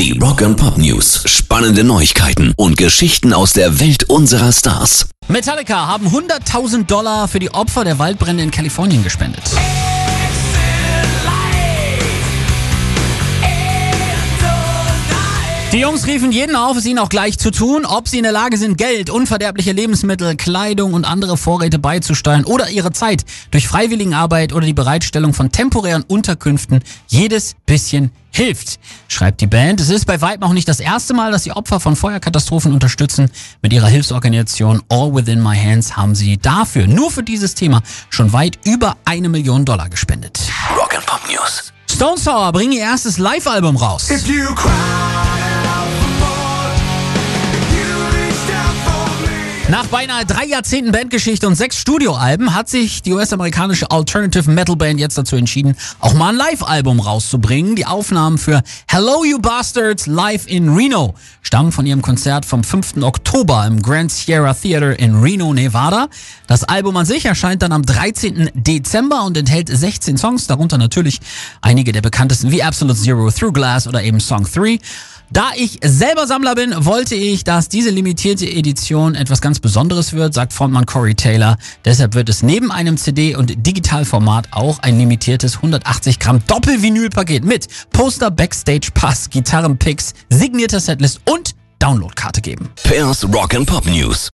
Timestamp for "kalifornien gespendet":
8.50-9.42